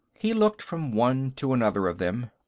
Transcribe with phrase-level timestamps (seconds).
[0.17, 2.31] He looked from one to another of them.